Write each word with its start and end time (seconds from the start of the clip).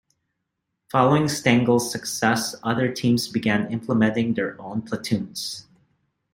Following 0.91 1.27
Stengel's 1.27 1.91
success, 1.91 2.55
other 2.63 2.91
teams 2.91 3.27
began 3.27 3.71
implementing 3.71 4.33
their 4.33 4.59
own 4.59 4.81
platoons. 4.81 5.67